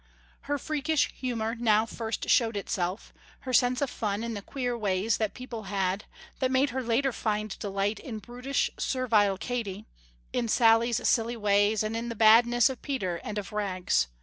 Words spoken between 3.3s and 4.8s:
her sense of fun in the queer